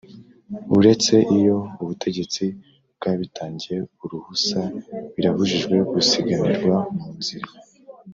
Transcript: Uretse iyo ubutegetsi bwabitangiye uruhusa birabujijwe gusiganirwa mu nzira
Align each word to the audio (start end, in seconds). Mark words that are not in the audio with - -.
Uretse 0.77 1.15
iyo 1.37 1.57
ubutegetsi 1.81 2.43
bwabitangiye 2.95 3.77
uruhusa 4.03 4.59
birabujijwe 5.13 5.75
gusiganirwa 5.93 6.75
mu 6.95 7.09
nzira 7.17 7.49